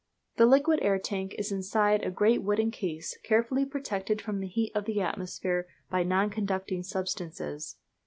[0.37, 4.71] The liquid air tank is inside a great wooden case, carefully protected from the heat
[4.73, 7.75] of the atmosphere by non conducting substances.